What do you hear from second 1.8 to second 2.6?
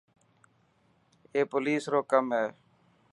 رو ڪم هي.